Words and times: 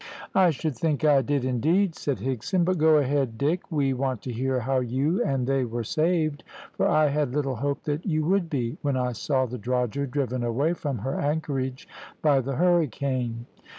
"I 0.33 0.49
should 0.49 0.75
think 0.75 1.05
I 1.05 1.21
did, 1.21 1.45
indeed," 1.45 1.93
said 1.95 2.17
Higson; 2.17 2.65
"but 2.65 2.79
go 2.79 2.97
ahead, 2.97 3.37
Dick: 3.37 3.61
we 3.71 3.93
want 3.93 4.23
to 4.23 4.31
hear 4.31 4.61
how 4.61 4.79
you 4.79 5.21
and 5.23 5.45
they 5.45 5.63
were 5.63 5.83
saved, 5.83 6.43
for 6.73 6.87
I 6.87 7.09
had 7.09 7.35
little 7.35 7.57
hope 7.57 7.83
that 7.83 8.03
you 8.03 8.25
would 8.25 8.49
be, 8.49 8.79
when 8.81 8.97
I 8.97 9.11
saw 9.11 9.45
the 9.45 9.59
drogher 9.59 10.07
driven 10.09 10.43
away 10.43 10.73
from 10.73 10.97
her 10.97 11.19
anchorage 11.19 11.87
by 12.23 12.41
the 12.41 12.55
hurricane." 12.55 13.45